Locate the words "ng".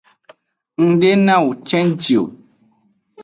0.83-0.93